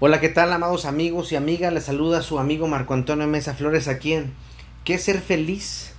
Hola, 0.00 0.20
¿qué 0.20 0.28
tal, 0.28 0.52
amados 0.52 0.86
amigos 0.86 1.30
y 1.30 1.36
amigas? 1.36 1.72
Les 1.72 1.84
saluda 1.84 2.20
su 2.20 2.40
amigo 2.40 2.66
Marco 2.66 2.94
Antonio 2.94 3.28
Mesa 3.28 3.54
Flores 3.54 3.86
aquí 3.86 4.14
en 4.14 4.34
¿Qué 4.82 4.98
ser 4.98 5.20
feliz? 5.20 5.92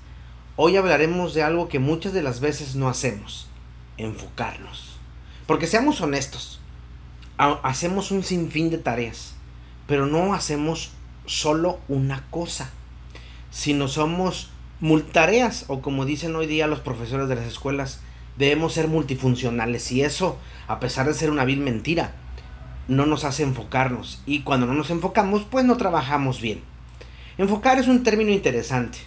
Hoy 0.57 0.75
hablaremos 0.75 1.33
de 1.33 1.43
algo 1.43 1.69
que 1.69 1.79
muchas 1.79 2.11
de 2.11 2.21
las 2.21 2.41
veces 2.41 2.75
no 2.75 2.89
hacemos, 2.89 3.47
enfocarnos. 3.97 4.97
Porque 5.47 5.65
seamos 5.65 6.01
honestos, 6.01 6.59
hacemos 7.37 8.11
un 8.11 8.23
sinfín 8.23 8.69
de 8.69 8.79
tareas, 8.79 9.35
pero 9.87 10.07
no 10.07 10.33
hacemos 10.33 10.91
solo 11.25 11.79
una 11.87 12.25
cosa, 12.29 12.71
sino 13.49 13.87
somos 13.87 14.49
multareas 14.81 15.63
o 15.69 15.81
como 15.81 16.03
dicen 16.03 16.35
hoy 16.35 16.47
día 16.47 16.67
los 16.67 16.81
profesores 16.81 17.29
de 17.29 17.35
las 17.35 17.47
escuelas, 17.47 18.01
debemos 18.37 18.73
ser 18.73 18.89
multifuncionales 18.89 19.89
y 19.93 20.01
eso, 20.01 20.37
a 20.67 20.81
pesar 20.81 21.07
de 21.07 21.13
ser 21.13 21.31
una 21.31 21.45
vil 21.45 21.61
mentira, 21.61 22.13
no 22.87 23.05
nos 23.05 23.23
hace 23.23 23.43
enfocarnos 23.43 24.21
y 24.25 24.41
cuando 24.41 24.65
no 24.67 24.73
nos 24.73 24.89
enfocamos 24.89 25.43
pues 25.49 25.65
no 25.65 25.77
trabajamos 25.77 26.41
bien. 26.41 26.61
Enfocar 27.37 27.79
es 27.79 27.87
un 27.87 28.03
término 28.03 28.31
interesante. 28.31 28.99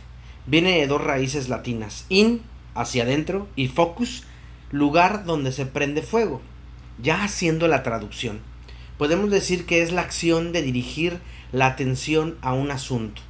Viene 0.46 0.78
de 0.78 0.86
dos 0.86 1.02
raíces 1.02 1.48
latinas, 1.48 2.05
in, 2.09 2.42
hacia 2.74 3.05
adentro, 3.05 3.48
y 3.56 3.69
focus, 3.69 4.24
lugar 4.70 5.24
donde 5.24 5.52
se 5.52 5.66
prende 5.66 6.02
fuego. 6.02 6.41
Ya 7.02 7.22
haciendo 7.22 7.69
la 7.69 7.83
traducción, 7.83 8.41
podemos 8.98 9.30
decir 9.30 9.66
que 9.66 9.83
es 9.83 9.92
la 9.92 10.02
acción 10.02 10.52
de 10.52 10.62
dirigir 10.62 11.20
la 11.52 11.66
atención 11.66 12.36
a 12.42 12.52
un 12.52 12.70
asunto. 12.70 13.22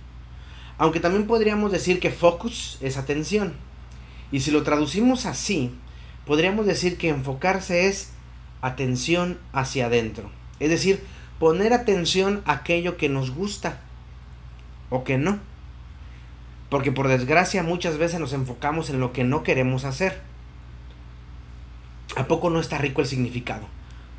Aunque 0.79 1.01
también 1.01 1.27
podríamos 1.27 1.71
decir 1.73 2.01
que 2.01 2.11
focus 2.11 2.79
es 2.81 2.97
atención. 2.97 3.55
Y 4.33 4.41
si 4.41 4.51
lo 4.51 4.63
traducimos 4.63 5.27
así, 5.27 5.73
podríamos 6.25 6.67
decir 6.67 6.99
que 6.99 7.09
enfocarse 7.09 7.89
es 7.89 8.13
atención 8.61 9.39
hacia 9.53 9.87
adentro. 9.87 10.31
Es 10.61 10.71
decir, 10.71 11.05
poner 11.39 11.73
atención 11.73 12.43
a 12.45 12.53
aquello 12.53 12.97
que 12.97 13.09
nos 13.09 13.31
gusta 13.31 13.81
o 14.91 15.05
que 15.05 15.19
no. 15.19 15.39
Porque 16.69 16.93
por 16.93 17.09
desgracia 17.09 17.63
muchas 17.63 17.97
veces 17.99 18.21
nos 18.21 18.33
enfocamos 18.33 18.91
en 18.91 19.01
lo 19.01 19.13
que 19.13 19.25
no 19.25 19.43
queremos 19.43 19.85
hacer. 19.85 20.21
¿A 22.17 22.27
poco 22.27 22.51
no 22.51 22.61
está 22.61 22.79
rico 22.79 23.01
el 23.01 23.07
significado? 23.07 23.67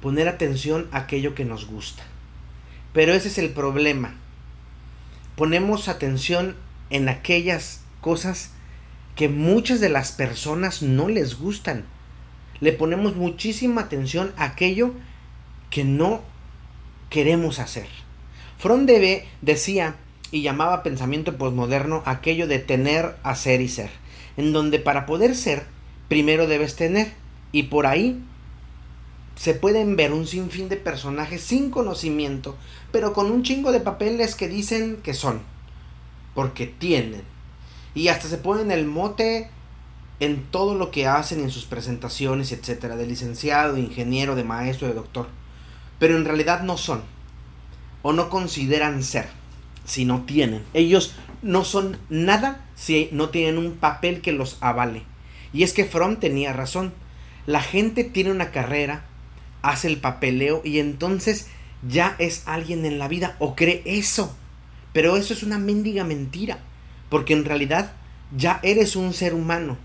Poner 0.01 0.27
atención 0.27 0.87
a 0.91 0.99
aquello 0.99 1.35
que 1.35 1.45
nos 1.45 1.65
gusta. 1.65 2.03
Pero 2.93 3.13
ese 3.13 3.27
es 3.27 3.37
el 3.37 3.51
problema. 3.51 4.15
Ponemos 5.35 5.87
atención 5.87 6.55
en 6.89 7.09
aquellas 7.09 7.81
cosas 8.01 8.51
que 9.15 9.29
muchas 9.29 9.79
de 9.79 9.89
las 9.89 10.11
personas 10.11 10.81
no 10.81 11.09
les 11.09 11.37
gustan. 11.37 11.85
Le 12.61 12.73
ponemos 12.73 13.15
muchísima 13.15 13.81
atención 13.81 14.33
a 14.37 14.45
aquello 14.45 14.91
que 15.69 15.83
no 15.83 16.21
queremos 17.09 17.59
hacer. 17.59 17.87
Frondebe 18.57 19.27
decía 19.41 19.95
y 20.31 20.41
llamaba 20.41 20.83
pensamiento 20.83 21.37
posmoderno 21.37 22.03
aquello 22.05 22.47
de 22.47 22.59
tener, 22.59 23.15
hacer 23.23 23.61
y 23.61 23.67
ser, 23.67 23.89
en 24.37 24.53
donde 24.53 24.79
para 24.79 25.05
poder 25.05 25.35
ser, 25.35 25.65
primero 26.07 26.47
debes 26.47 26.75
tener, 26.75 27.13
y 27.51 27.63
por 27.63 27.87
ahí 27.87 28.21
se 29.35 29.53
pueden 29.53 29.95
ver 29.95 30.11
un 30.11 30.27
sinfín 30.27 30.69
de 30.69 30.75
personajes 30.75 31.41
sin 31.41 31.71
conocimiento, 31.71 32.57
pero 32.91 33.13
con 33.13 33.31
un 33.31 33.43
chingo 33.43 33.71
de 33.71 33.79
papeles 33.79 34.35
que 34.35 34.49
dicen 34.49 34.97
que 34.97 35.13
son, 35.13 35.41
porque 36.35 36.67
tienen, 36.67 37.23
y 37.95 38.09
hasta 38.09 38.27
se 38.27 38.37
ponen 38.37 38.71
el 38.71 38.85
mote 38.85 39.49
en 40.19 40.43
todo 40.43 40.75
lo 40.75 40.91
que 40.91 41.07
hacen 41.07 41.41
en 41.41 41.49
sus 41.49 41.65
presentaciones, 41.65 42.51
etcétera, 42.51 42.95
de 42.95 43.05
licenciado, 43.05 43.73
de 43.73 43.81
ingeniero, 43.81 44.35
de 44.35 44.43
maestro, 44.43 44.87
de 44.87 44.93
doctor 44.93 45.27
pero 45.99 46.15
en 46.15 46.25
realidad 46.25 46.63
no 46.63 46.77
son 46.77 47.03
o 48.01 48.13
no 48.13 48.29
consideran 48.29 49.03
ser 49.03 49.27
si 49.83 50.05
no 50.05 50.23
tienen. 50.23 50.63
Ellos 50.73 51.13
no 51.41 51.63
son 51.63 51.97
nada 52.09 52.65
si 52.75 53.09
no 53.11 53.29
tienen 53.29 53.57
un 53.57 53.73
papel 53.73 54.21
que 54.21 54.31
los 54.31 54.57
avale. 54.61 55.03
Y 55.51 55.63
es 55.63 55.73
que 55.73 55.85
Fromm 55.85 56.17
tenía 56.17 56.53
razón. 56.53 56.93
La 57.45 57.61
gente 57.61 58.03
tiene 58.03 58.31
una 58.31 58.51
carrera, 58.51 59.05
hace 59.61 59.87
el 59.87 59.97
papeleo 59.97 60.61
y 60.63 60.79
entonces 60.79 61.47
ya 61.87 62.15
es 62.19 62.43
alguien 62.45 62.85
en 62.85 62.97
la 62.97 63.07
vida 63.07 63.35
o 63.39 63.55
cree 63.55 63.81
eso. 63.85 64.35
Pero 64.93 65.17
eso 65.17 65.33
es 65.33 65.43
una 65.43 65.59
mendiga 65.59 66.03
mentira, 66.03 66.59
porque 67.09 67.33
en 67.33 67.45
realidad 67.45 67.93
ya 68.35 68.59
eres 68.63 68.95
un 68.95 69.13
ser 69.13 69.33
humano. 69.33 69.77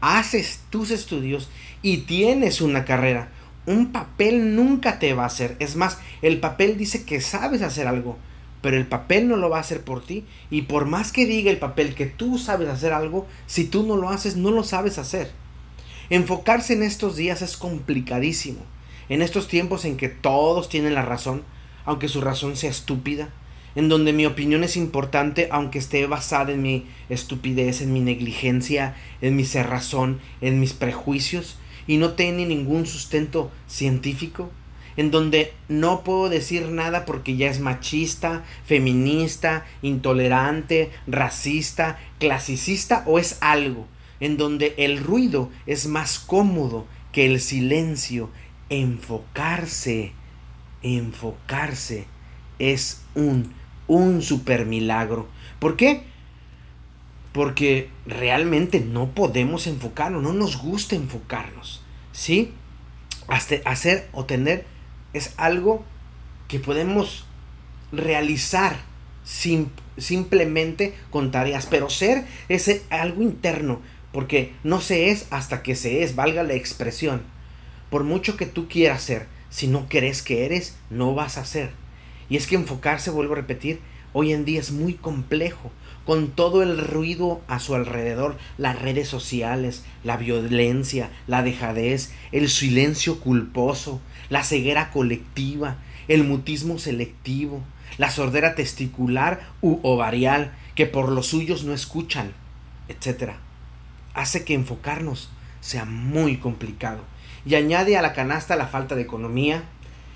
Haces 0.00 0.60
tus 0.70 0.90
estudios 0.90 1.48
y 1.82 1.98
tienes 1.98 2.60
una 2.60 2.84
carrera 2.84 3.30
un 3.68 3.92
papel 3.92 4.56
nunca 4.56 4.98
te 4.98 5.12
va 5.12 5.24
a 5.24 5.26
hacer. 5.26 5.56
Es 5.58 5.76
más, 5.76 5.98
el 6.22 6.40
papel 6.40 6.78
dice 6.78 7.04
que 7.04 7.20
sabes 7.20 7.60
hacer 7.60 7.86
algo, 7.86 8.16
pero 8.62 8.78
el 8.78 8.86
papel 8.86 9.28
no 9.28 9.36
lo 9.36 9.50
va 9.50 9.58
a 9.58 9.60
hacer 9.60 9.82
por 9.82 10.02
ti. 10.02 10.24
Y 10.50 10.62
por 10.62 10.86
más 10.86 11.12
que 11.12 11.26
diga 11.26 11.50
el 11.50 11.58
papel 11.58 11.94
que 11.94 12.06
tú 12.06 12.38
sabes 12.38 12.68
hacer 12.70 12.94
algo, 12.94 13.26
si 13.46 13.64
tú 13.64 13.82
no 13.82 13.96
lo 13.96 14.08
haces, 14.08 14.36
no 14.36 14.52
lo 14.52 14.64
sabes 14.64 14.98
hacer. 14.98 15.30
Enfocarse 16.08 16.72
en 16.72 16.82
estos 16.82 17.16
días 17.16 17.42
es 17.42 17.58
complicadísimo. 17.58 18.60
En 19.10 19.20
estos 19.20 19.48
tiempos 19.48 19.84
en 19.84 19.98
que 19.98 20.08
todos 20.08 20.70
tienen 20.70 20.94
la 20.94 21.02
razón, 21.02 21.42
aunque 21.84 22.08
su 22.08 22.22
razón 22.22 22.56
sea 22.56 22.70
estúpida, 22.70 23.28
en 23.78 23.88
donde 23.88 24.12
mi 24.12 24.26
opinión 24.26 24.64
es 24.64 24.76
importante 24.76 25.46
aunque 25.52 25.78
esté 25.78 26.04
basada 26.08 26.50
en 26.50 26.62
mi 26.62 26.86
estupidez, 27.08 27.80
en 27.80 27.92
mi 27.92 28.00
negligencia, 28.00 28.96
en 29.20 29.36
mi 29.36 29.44
cerrazón, 29.44 30.18
en 30.40 30.58
mis 30.58 30.72
prejuicios, 30.72 31.58
y 31.86 31.98
no 31.98 32.14
tiene 32.14 32.44
ningún 32.44 32.86
sustento 32.86 33.52
científico, 33.68 34.50
en 34.96 35.12
donde 35.12 35.52
no 35.68 36.02
puedo 36.02 36.28
decir 36.28 36.66
nada 36.70 37.04
porque 37.04 37.36
ya 37.36 37.48
es 37.48 37.60
machista, 37.60 38.44
feminista, 38.64 39.64
intolerante, 39.80 40.90
racista, 41.06 42.00
clasicista 42.18 43.04
o 43.06 43.20
es 43.20 43.38
algo, 43.40 43.86
en 44.18 44.36
donde 44.38 44.74
el 44.76 44.98
ruido 44.98 45.50
es 45.66 45.86
más 45.86 46.18
cómodo 46.18 46.88
que 47.12 47.26
el 47.26 47.40
silencio. 47.40 48.28
Enfocarse, 48.70 50.14
enfocarse 50.82 52.06
es 52.58 53.02
un, 53.14 53.54
un 53.88 54.22
super 54.22 54.66
milagro. 54.66 55.26
¿Por 55.58 55.76
qué? 55.76 56.04
Porque 57.32 57.90
realmente 58.06 58.80
no 58.80 59.10
podemos 59.10 59.66
enfocarnos, 59.66 60.22
no 60.22 60.32
nos 60.32 60.58
gusta 60.58 60.94
enfocarnos. 60.94 61.82
¿Sí? 62.12 62.52
hacer 63.66 64.08
o 64.12 64.24
tener 64.24 64.64
es 65.12 65.34
algo 65.36 65.84
que 66.48 66.58
podemos 66.58 67.26
realizar 67.92 68.76
simplemente 69.98 70.94
con 71.10 71.30
tareas, 71.30 71.66
pero 71.66 71.90
ser 71.90 72.24
es 72.48 72.82
algo 72.88 73.22
interno, 73.22 73.82
porque 74.12 74.54
no 74.64 74.80
se 74.80 75.10
es 75.10 75.26
hasta 75.30 75.62
que 75.62 75.76
se 75.76 76.02
es, 76.02 76.14
valga 76.14 76.42
la 76.42 76.54
expresión. 76.54 77.22
Por 77.90 78.04
mucho 78.04 78.36
que 78.36 78.46
tú 78.46 78.68
quieras 78.68 79.02
ser, 79.02 79.26
si 79.50 79.66
no 79.66 79.88
crees 79.88 80.22
que 80.22 80.46
eres, 80.46 80.76
no 80.90 81.14
vas 81.14 81.36
a 81.36 81.44
ser. 81.44 81.72
Y 82.28 82.36
es 82.36 82.46
que 82.46 82.56
enfocarse, 82.56 83.10
vuelvo 83.10 83.34
a 83.34 83.36
repetir, 83.36 83.80
hoy 84.12 84.32
en 84.32 84.44
día 84.44 84.60
es 84.60 84.70
muy 84.70 84.94
complejo, 84.94 85.70
con 86.04 86.28
todo 86.28 86.62
el 86.62 86.78
ruido 86.78 87.42
a 87.48 87.58
su 87.60 87.74
alrededor, 87.74 88.38
las 88.56 88.80
redes 88.80 89.08
sociales, 89.08 89.84
la 90.04 90.16
violencia, 90.16 91.10
la 91.26 91.42
dejadez, 91.42 92.12
el 92.32 92.48
silencio 92.48 93.20
culposo, 93.20 94.00
la 94.30 94.42
ceguera 94.42 94.90
colectiva, 94.90 95.76
el 96.08 96.24
mutismo 96.24 96.78
selectivo, 96.78 97.62
la 97.98 98.10
sordera 98.10 98.54
testicular 98.54 99.40
u 99.60 99.80
ovarial, 99.82 100.52
que 100.74 100.86
por 100.86 101.10
los 101.10 101.26
suyos 101.26 101.64
no 101.64 101.74
escuchan, 101.74 102.32
etc. 102.88 103.32
Hace 104.14 104.44
que 104.44 104.54
enfocarnos 104.54 105.28
sea 105.60 105.84
muy 105.84 106.38
complicado 106.38 107.02
y 107.44 107.54
añade 107.54 107.96
a 107.96 108.02
la 108.02 108.12
canasta 108.12 108.56
la 108.56 108.66
falta 108.66 108.94
de 108.94 109.02
economía, 109.02 109.64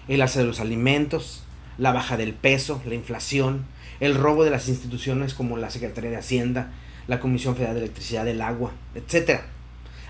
el 0.09 0.23
hacer 0.23 0.45
los 0.45 0.61
alimentos, 0.61 1.45
la 1.79 1.93
baja 1.93 2.17
del 2.17 2.35
peso, 2.35 2.83
la 2.87 2.95
inflación, 2.95 3.65
el 4.01 4.15
robo 4.15 4.45
de 4.45 4.51
las 4.51 4.69
instituciones 4.69 5.35
como 5.35 5.57
la 5.57 5.71
Secretaría 5.71 6.11
de 6.11 6.17
Hacienda, 6.17 6.73
la 7.07 7.21
Comisión 7.21 7.55
Federal 7.55 7.75
de 7.75 7.83
Electricidad 7.83 8.25
del 8.25 8.43
Agua, 8.43 8.73
etc. 8.95 9.41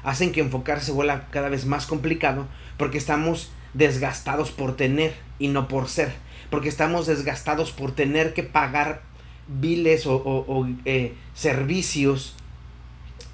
Hacen 0.02 0.32
que 0.32 0.40
enfocarse 0.40 0.86
se 0.86 0.92
vuelva 0.92 1.28
cada 1.30 1.48
vez 1.48 1.66
más 1.66 1.86
complicado 1.86 2.46
porque 2.76 2.98
estamos 2.98 3.52
desgastados 3.74 4.50
por 4.50 4.76
tener 4.76 5.14
y 5.38 5.48
no 5.48 5.68
por 5.68 5.88
ser, 5.88 6.12
porque 6.50 6.68
estamos 6.68 7.06
desgastados 7.06 7.72
por 7.72 7.92
tener 7.92 8.34
que 8.34 8.42
pagar 8.42 9.02
biles 9.48 10.04
o, 10.06 10.68
eh, 10.84 11.14
servicios 11.34 12.36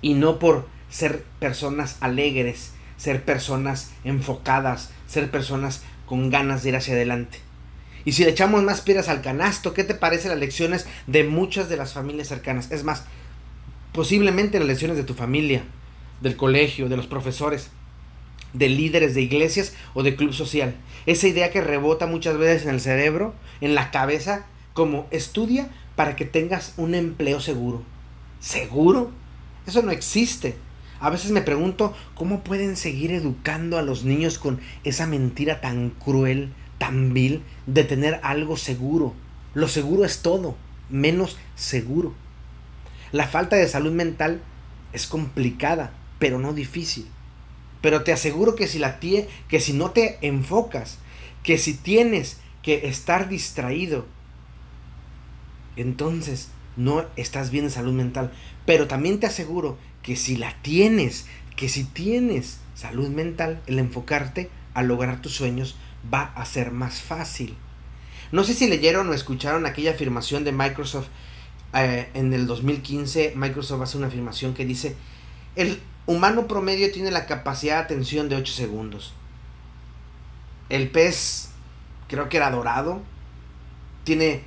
y 0.00 0.14
no 0.14 0.38
por 0.38 0.68
ser 0.90 1.24
personas 1.38 1.98
alegres, 2.00 2.72
ser 2.96 3.24
personas 3.24 3.92
enfocadas, 4.04 4.90
ser 5.06 5.30
personas 5.30 5.82
con 6.06 6.30
ganas 6.30 6.62
de 6.62 6.70
ir 6.70 6.76
hacia 6.76 6.94
adelante. 6.94 7.47
Y 8.08 8.12
si 8.12 8.24
le 8.24 8.30
echamos 8.30 8.62
más 8.62 8.80
piedras 8.80 9.10
al 9.10 9.20
canasto, 9.20 9.74
¿qué 9.74 9.84
te 9.84 9.92
parece 9.92 10.30
las 10.30 10.38
lecciones 10.38 10.86
de 11.06 11.24
muchas 11.24 11.68
de 11.68 11.76
las 11.76 11.92
familias 11.92 12.28
cercanas? 12.28 12.70
Es 12.70 12.82
más, 12.82 13.04
posiblemente 13.92 14.58
las 14.58 14.66
lecciones 14.66 14.96
de 14.96 15.02
tu 15.02 15.12
familia, 15.12 15.64
del 16.22 16.34
colegio, 16.34 16.88
de 16.88 16.96
los 16.96 17.06
profesores. 17.06 17.68
de 18.54 18.70
líderes 18.70 19.14
de 19.14 19.20
iglesias 19.20 19.74
o 19.92 20.02
de 20.02 20.16
club 20.16 20.32
social. 20.32 20.74
Esa 21.04 21.28
idea 21.28 21.50
que 21.50 21.60
rebota 21.60 22.06
muchas 22.06 22.38
veces 22.38 22.62
en 22.62 22.70
el 22.70 22.80
cerebro, 22.80 23.34
en 23.60 23.74
la 23.74 23.90
cabeza, 23.90 24.46
como 24.72 25.06
estudia 25.10 25.68
para 25.94 26.16
que 26.16 26.24
tengas 26.24 26.72
un 26.78 26.94
empleo 26.94 27.42
seguro. 27.42 27.82
¿Seguro? 28.40 29.10
Eso 29.66 29.82
no 29.82 29.90
existe. 29.90 30.56
A 30.98 31.10
veces 31.10 31.30
me 31.30 31.42
pregunto 31.42 31.92
cómo 32.14 32.42
pueden 32.42 32.76
seguir 32.76 33.12
educando 33.12 33.76
a 33.76 33.82
los 33.82 34.04
niños 34.04 34.38
con 34.38 34.60
esa 34.82 35.06
mentira 35.06 35.60
tan 35.60 35.90
cruel, 35.90 36.54
tan 36.78 37.12
vil, 37.12 37.42
de 37.66 37.84
tener 37.84 38.20
algo 38.22 38.56
seguro. 38.56 39.14
Lo 39.54 39.68
seguro 39.68 40.04
es 40.04 40.22
todo, 40.22 40.56
menos 40.88 41.36
seguro. 41.54 42.14
La 43.12 43.26
falta 43.26 43.56
de 43.56 43.68
salud 43.68 43.92
mental 43.92 44.40
es 44.92 45.06
complicada, 45.06 45.92
pero 46.18 46.38
no 46.38 46.52
difícil. 46.52 47.06
Pero 47.80 48.02
te 48.02 48.12
aseguro 48.12 48.54
que 48.54 48.66
si 48.66 48.78
la 48.78 48.98
tie 48.98 49.28
que 49.48 49.60
si 49.60 49.72
no 49.72 49.90
te 49.90 50.18
enfocas, 50.26 50.98
que 51.42 51.58
si 51.58 51.74
tienes 51.74 52.38
que 52.62 52.88
estar 52.88 53.28
distraído, 53.28 54.06
entonces 55.76 56.48
no 56.76 57.04
estás 57.16 57.50
bien 57.50 57.64
en 57.64 57.70
salud 57.70 57.92
mental. 57.92 58.32
Pero 58.66 58.88
también 58.88 59.20
te 59.20 59.26
aseguro 59.26 59.78
que 60.02 60.16
si 60.16 60.36
la 60.36 60.54
tienes, 60.62 61.26
que 61.56 61.68
si 61.68 61.84
tienes 61.84 62.58
salud 62.74 63.08
mental, 63.08 63.62
el 63.66 63.78
enfocarte 63.78 64.50
a 64.74 64.82
lograr 64.82 65.22
tus 65.22 65.34
sueños 65.34 65.76
va 66.12 66.32
a 66.34 66.44
ser 66.44 66.70
más 66.70 67.00
fácil. 67.00 67.56
No 68.30 68.44
sé 68.44 68.54
si 68.54 68.68
leyeron 68.68 69.08
o 69.08 69.14
escucharon 69.14 69.66
aquella 69.66 69.92
afirmación 69.92 70.44
de 70.44 70.52
Microsoft 70.52 71.08
eh, 71.74 72.08
en 72.14 72.32
el 72.32 72.46
2015. 72.46 73.32
Microsoft 73.36 73.82
hace 73.82 73.98
una 73.98 74.08
afirmación 74.08 74.54
que 74.54 74.64
dice, 74.64 74.96
el 75.56 75.80
humano 76.06 76.46
promedio 76.46 76.90
tiene 76.92 77.10
la 77.10 77.26
capacidad 77.26 77.76
de 77.76 77.82
atención 77.82 78.28
de 78.28 78.36
8 78.36 78.52
segundos. 78.52 79.14
El 80.68 80.90
pez, 80.90 81.50
creo 82.08 82.28
que 82.28 82.36
era 82.36 82.50
dorado, 82.50 83.02
tiene 84.04 84.42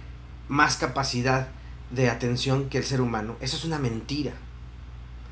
más 0.47 0.77
capacidad 0.77 1.47
de 1.89 2.09
atención 2.09 2.69
que 2.69 2.77
el 2.77 2.83
ser 2.83 3.01
humano. 3.01 3.35
Eso 3.41 3.57
es 3.57 3.65
una 3.65 3.79
mentira. 3.79 4.33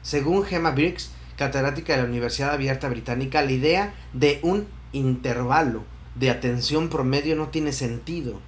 Según 0.02 0.44
Gemma 0.44 0.72
Briggs, 0.72 1.12
catedrática 1.38 1.94
de 1.94 2.02
la 2.02 2.08
Universidad 2.08 2.52
Abierta 2.52 2.90
Británica, 2.90 3.42
la 3.42 3.52
idea 3.52 3.94
de 4.14 4.40
un 4.42 4.68
intervalo 4.92 5.84
de 6.20 6.30
atención 6.30 6.90
promedio 6.90 7.36
no 7.36 7.48
tiene 7.48 7.72
sentido. 7.72 8.40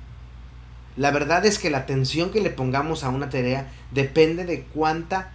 La 0.98 1.12
verdad 1.12 1.46
es 1.46 1.58
que 1.58 1.70
la 1.70 1.80
atención 1.80 2.32
que 2.32 2.42
le 2.42 2.50
pongamos 2.50 3.04
a 3.04 3.10
una 3.10 3.30
tarea 3.30 3.72
depende 3.92 4.46
de 4.46 4.64
cuánta 4.64 5.32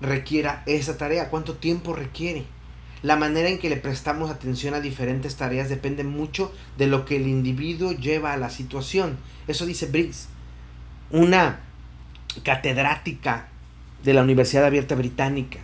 requiera 0.00 0.62
esa 0.66 0.96
tarea, 0.96 1.28
cuánto 1.28 1.54
tiempo 1.54 1.92
requiere. 1.92 2.44
La 3.02 3.16
manera 3.16 3.50
en 3.50 3.58
que 3.58 3.68
le 3.68 3.76
prestamos 3.76 4.30
atención 4.30 4.72
a 4.72 4.80
diferentes 4.80 5.36
tareas 5.36 5.68
depende 5.68 6.04
mucho 6.04 6.54
de 6.78 6.86
lo 6.86 7.04
que 7.04 7.16
el 7.16 7.26
individuo 7.26 7.92
lleva 7.92 8.32
a 8.32 8.38
la 8.38 8.48
situación. 8.48 9.18
Eso 9.46 9.66
dice 9.66 9.86
Briggs, 9.86 10.28
una 11.10 11.60
catedrática 12.42 13.48
de 14.02 14.14
la 14.14 14.22
Universidad 14.22 14.64
Abierta 14.64 14.94
Británica. 14.94 15.58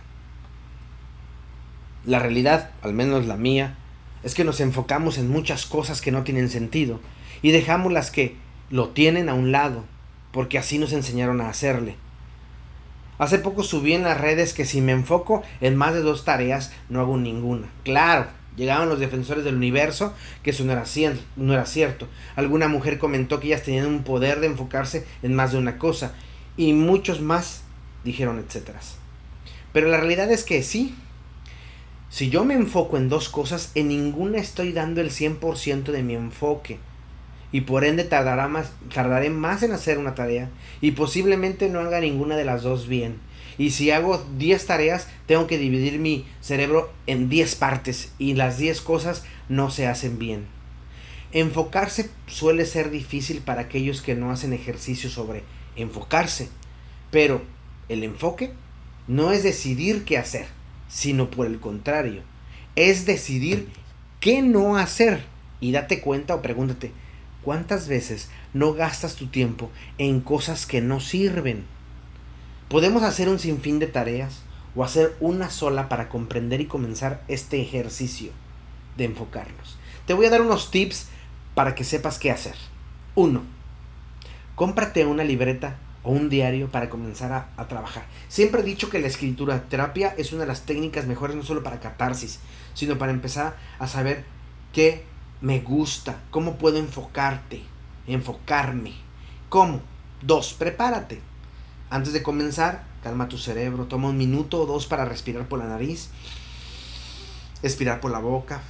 La 2.05 2.19
realidad, 2.19 2.69
al 2.83 2.93
menos 2.93 3.25
la 3.25 3.37
mía, 3.37 3.75
es 4.23 4.35
que 4.35 4.43
nos 4.43 4.59
enfocamos 4.59 5.17
en 5.17 5.29
muchas 5.29 5.65
cosas 5.65 6.01
que 6.01 6.11
no 6.11 6.23
tienen 6.23 6.49
sentido 6.49 6.99
y 7.41 7.51
dejamos 7.51 7.91
las 7.91 8.11
que 8.11 8.35
lo 8.69 8.89
tienen 8.89 9.29
a 9.29 9.33
un 9.33 9.51
lado, 9.51 9.83
porque 10.31 10.57
así 10.57 10.77
nos 10.77 10.93
enseñaron 10.93 11.41
a 11.41 11.49
hacerle. 11.49 11.95
Hace 13.17 13.37
poco 13.37 13.63
subí 13.63 13.93
en 13.93 14.03
las 14.03 14.19
redes 14.19 14.53
que 14.53 14.65
si 14.65 14.81
me 14.81 14.93
enfoco 14.93 15.43
en 15.59 15.75
más 15.75 15.93
de 15.93 16.01
dos 16.01 16.25
tareas, 16.25 16.71
no 16.89 17.01
hago 17.01 17.17
ninguna. 17.17 17.67
Claro, 17.83 18.27
llegaban 18.55 18.89
los 18.89 18.99
defensores 18.99 19.43
del 19.43 19.55
universo, 19.55 20.13
que 20.41 20.49
eso 20.49 20.63
no 20.63 20.71
era, 20.71 20.85
no 21.35 21.53
era 21.53 21.65
cierto. 21.65 22.07
Alguna 22.35 22.67
mujer 22.67 22.97
comentó 22.97 23.39
que 23.39 23.47
ellas 23.47 23.63
tenían 23.63 23.85
un 23.85 24.03
poder 24.03 24.39
de 24.39 24.47
enfocarse 24.47 25.05
en 25.21 25.35
más 25.35 25.51
de 25.51 25.57
una 25.57 25.77
cosa, 25.77 26.13
y 26.57 26.73
muchos 26.73 27.21
más 27.21 27.63
dijeron 28.03 28.39
etcétera. 28.39 28.79
Pero 29.73 29.87
la 29.89 29.97
realidad 29.97 30.31
es 30.31 30.43
que 30.43 30.63
sí. 30.63 30.95
Si 32.11 32.29
yo 32.29 32.43
me 32.43 32.55
enfoco 32.55 32.97
en 32.97 33.07
dos 33.07 33.29
cosas, 33.29 33.71
en 33.73 33.87
ninguna 33.87 34.37
estoy 34.37 34.73
dando 34.73 34.99
el 34.99 35.11
100% 35.11 35.93
de 35.93 36.03
mi 36.03 36.13
enfoque 36.13 36.77
y 37.53 37.61
por 37.61 37.85
ende 37.85 38.03
tardará 38.03 38.49
más, 38.49 38.73
tardaré 38.93 39.29
más 39.29 39.63
en 39.63 39.71
hacer 39.71 39.97
una 39.97 40.13
tarea 40.13 40.49
y 40.81 40.91
posiblemente 40.91 41.69
no 41.69 41.79
haga 41.79 42.01
ninguna 42.01 42.35
de 42.35 42.43
las 42.43 42.63
dos 42.63 42.89
bien. 42.89 43.15
Y 43.57 43.69
si 43.69 43.91
hago 43.91 44.21
10 44.37 44.65
tareas, 44.65 45.07
tengo 45.25 45.47
que 45.47 45.57
dividir 45.57 45.99
mi 45.99 46.25
cerebro 46.41 46.91
en 47.07 47.29
10 47.29 47.55
partes 47.55 48.11
y 48.19 48.33
las 48.33 48.57
10 48.57 48.81
cosas 48.81 49.23
no 49.47 49.71
se 49.71 49.87
hacen 49.87 50.19
bien. 50.19 50.47
Enfocarse 51.31 52.09
suele 52.27 52.65
ser 52.65 52.91
difícil 52.91 53.39
para 53.39 53.61
aquellos 53.61 54.01
que 54.01 54.15
no 54.15 54.31
hacen 54.31 54.51
ejercicio 54.51 55.09
sobre 55.09 55.43
enfocarse, 55.77 56.49
pero 57.09 57.41
el 57.87 58.03
enfoque 58.03 58.51
no 59.07 59.31
es 59.31 59.43
decidir 59.43 60.03
qué 60.03 60.17
hacer, 60.17 60.47
sino 60.91 61.31
por 61.31 61.47
el 61.47 61.59
contrario, 61.59 62.21
es 62.75 63.05
decidir 63.05 63.69
qué 64.19 64.41
no 64.41 64.77
hacer. 64.77 65.23
Y 65.59 65.71
date 65.71 66.01
cuenta 66.01 66.35
o 66.35 66.41
pregúntate, 66.41 66.91
¿Cuántas 67.43 67.87
veces 67.87 68.29
no 68.53 68.73
gastas 68.73 69.15
tu 69.15 69.25
tiempo 69.25 69.71
en 69.97 70.21
cosas 70.21 70.67
que 70.67 70.79
no 70.79 70.99
sirven? 70.99 71.65
Podemos 72.69 73.01
hacer 73.01 73.29
un 73.29 73.39
sinfín 73.39 73.79
de 73.79 73.87
tareas 73.87 74.43
o 74.75 74.83
hacer 74.83 75.15
una 75.19 75.49
sola 75.49 75.89
para 75.89 76.07
comprender 76.07 76.61
y 76.61 76.67
comenzar 76.67 77.23
este 77.27 77.59
ejercicio 77.59 78.31
de 78.95 79.05
enfocarnos. 79.05 79.77
Te 80.05 80.13
voy 80.13 80.27
a 80.27 80.29
dar 80.29 80.41
unos 80.41 80.69
tips 80.69 81.07
para 81.55 81.73
que 81.73 81.83
sepas 81.83 82.19
qué 82.19 82.29
hacer. 82.29 82.55
1. 83.15 83.41
Cómprate 84.55 85.05
una 85.07 85.23
libreta 85.23 85.77
o 86.03 86.11
un 86.11 86.29
diario 86.29 86.71
para 86.71 86.89
comenzar 86.89 87.31
a, 87.31 87.49
a, 87.57 87.67
trabajar. 87.67 88.05
Siempre 88.27 88.61
he 88.61 88.63
dicho 88.63 88.89
que 88.89 88.99
la 88.99 89.07
escritura 89.07 89.63
terapia 89.69 90.13
es 90.17 90.31
una 90.33 90.41
de 90.41 90.47
las 90.47 90.61
técnicas 90.61 91.05
mejores 91.05 91.35
no 91.35 91.43
solo 91.43 91.63
para 91.63 91.79
catarsis, 91.79 92.39
sino 92.73 92.97
para 92.97 93.11
empezar 93.11 93.55
a 93.79 93.87
saber 93.87 94.25
qué 94.73 95.05
me 95.41 95.59
gusta, 95.59 96.19
cómo 96.29 96.57
puedo 96.57 96.77
enfocarte, 96.77 97.61
enfocarme. 98.07 98.93
¿Cómo? 99.49 99.81
Dos, 100.21 100.53
prepárate. 100.53 101.21
Antes 101.89 102.13
de 102.13 102.23
comenzar, 102.23 102.85
calma 103.03 103.27
tu 103.27 103.37
cerebro, 103.37 103.85
toma 103.85 104.09
un 104.09 104.17
minuto 104.17 104.61
o 104.61 104.65
dos 104.65 104.85
para 104.85 105.05
respirar 105.05 105.47
por 105.47 105.59
la 105.59 105.67
nariz, 105.67 106.09
expirar 107.63 107.99
por 107.99 108.11
la 108.11 108.19
boca, 108.19 108.61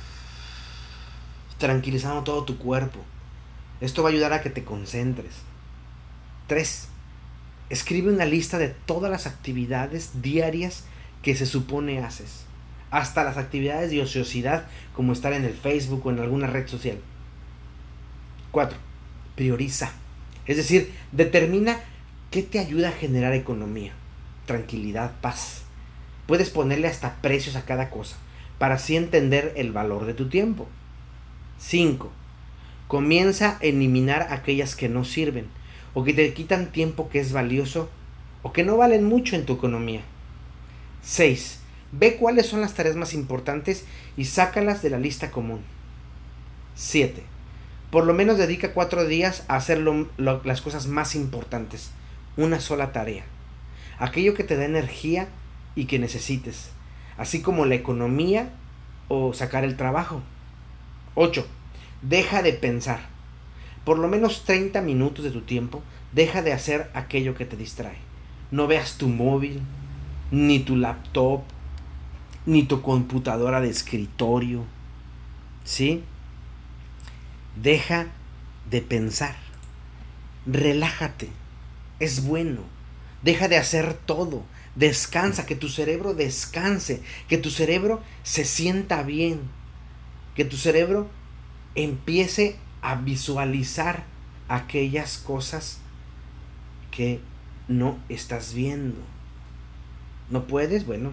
tranquilizando 1.57 2.23
todo 2.23 2.45
tu 2.45 2.57
cuerpo. 2.57 2.99
Esto 3.79 4.01
va 4.01 4.09
a 4.09 4.11
ayudar 4.11 4.33
a 4.33 4.41
que 4.41 4.49
te 4.49 4.63
concentres. 4.63 5.33
Tres, 6.47 6.87
escribe 7.71 8.11
una 8.11 8.25
lista 8.25 8.57
de 8.57 8.67
todas 8.67 9.09
las 9.09 9.27
actividades 9.27 10.21
diarias 10.21 10.83
que 11.23 11.35
se 11.35 11.45
supone 11.45 11.99
haces 11.99 12.45
hasta 12.91 13.23
las 13.23 13.37
actividades 13.37 13.89
de 13.89 14.01
ociosidad 14.01 14.65
como 14.93 15.13
estar 15.13 15.31
en 15.31 15.45
el 15.45 15.53
Facebook 15.53 16.05
o 16.05 16.11
en 16.11 16.19
alguna 16.19 16.47
red 16.47 16.67
social. 16.67 16.97
4. 18.51 18.77
Prioriza. 19.35 19.93
Es 20.45 20.57
decir, 20.57 20.91
determina 21.13 21.79
qué 22.29 22.43
te 22.43 22.59
ayuda 22.59 22.89
a 22.89 22.91
generar 22.91 23.33
economía, 23.33 23.93
tranquilidad, 24.45 25.13
paz. 25.21 25.61
Puedes 26.27 26.49
ponerle 26.49 26.87
hasta 26.87 27.21
precios 27.21 27.55
a 27.55 27.63
cada 27.63 27.89
cosa 27.89 28.17
para 28.59 28.75
así 28.75 28.97
entender 28.97 29.53
el 29.55 29.71
valor 29.71 30.05
de 30.05 30.13
tu 30.13 30.27
tiempo. 30.27 30.67
5. 31.59 32.11
Comienza 32.89 33.51
a 33.51 33.57
eliminar 33.61 34.27
aquellas 34.31 34.75
que 34.75 34.89
no 34.89 35.05
sirven 35.05 35.47
o 35.93 36.03
que 36.03 36.13
te 36.13 36.33
quitan 36.33 36.71
tiempo 36.71 37.09
que 37.09 37.19
es 37.19 37.33
valioso 37.33 37.89
o 38.43 38.53
que 38.53 38.63
no 38.63 38.77
valen 38.77 39.03
mucho 39.03 39.35
en 39.35 39.45
tu 39.45 39.53
economía. 39.53 40.01
6 41.03 41.61
Ve 41.91 42.15
cuáles 42.15 42.45
son 42.45 42.61
las 42.61 42.73
tareas 42.73 42.95
más 42.95 43.13
importantes 43.13 43.85
y 44.15 44.25
sácalas 44.25 44.81
de 44.81 44.89
la 44.89 44.97
lista 44.97 45.29
común. 45.29 45.61
7. 46.75 47.21
Por 47.91 48.05
lo 48.05 48.13
menos 48.13 48.37
dedica 48.37 48.73
cuatro 48.73 49.05
días 49.05 49.43
a 49.49 49.57
hacer 49.57 49.83
las 50.17 50.61
cosas 50.61 50.87
más 50.87 51.15
importantes. 51.15 51.91
Una 52.37 52.61
sola 52.61 52.93
tarea. 52.93 53.25
Aquello 53.99 54.33
que 54.33 54.45
te 54.45 54.55
da 54.55 54.63
energía 54.63 55.27
y 55.75 55.85
que 55.85 55.99
necesites. 55.99 56.69
Así 57.17 57.41
como 57.41 57.65
la 57.65 57.75
economía 57.75 58.53
o 59.09 59.33
sacar 59.33 59.65
el 59.65 59.75
trabajo. 59.75 60.21
8. 61.15 61.45
Deja 62.01 62.41
de 62.41 62.53
pensar. 62.53 63.10
Por 63.85 63.97
lo 63.97 64.07
menos 64.07 64.43
30 64.45 64.81
minutos 64.81 65.23
de 65.23 65.31
tu 65.31 65.41
tiempo, 65.41 65.81
deja 66.11 66.41
de 66.41 66.53
hacer 66.53 66.89
aquello 66.93 67.35
que 67.35 67.45
te 67.45 67.57
distrae. 67.57 67.97
No 68.51 68.67
veas 68.67 68.97
tu 68.97 69.07
móvil, 69.07 69.61
ni 70.29 70.59
tu 70.59 70.75
laptop, 70.75 71.43
ni 72.45 72.63
tu 72.63 72.81
computadora 72.81 73.61
de 73.61 73.69
escritorio. 73.69 74.65
¿Sí? 75.63 76.03
Deja 77.55 78.07
de 78.69 78.81
pensar. 78.81 79.35
Relájate. 80.45 81.29
Es 81.99 82.25
bueno. 82.25 82.61
Deja 83.23 83.47
de 83.47 83.57
hacer 83.57 83.93
todo. 83.93 84.43
Descansa, 84.75 85.45
que 85.45 85.55
tu 85.55 85.69
cerebro 85.69 86.13
descanse, 86.13 87.03
que 87.27 87.37
tu 87.37 87.49
cerebro 87.49 88.01
se 88.23 88.45
sienta 88.45 89.03
bien. 89.03 89.41
que 90.35 90.45
tu 90.45 90.55
cerebro 90.55 91.09
empiece 91.75 92.55
a 92.81 92.95
visualizar 92.95 94.03
aquellas 94.47 95.17
cosas 95.17 95.79
que 96.91 97.19
no 97.67 97.97
estás 98.09 98.53
viendo. 98.53 98.99
¿No 100.29 100.45
puedes? 100.45 100.85
Bueno, 100.85 101.11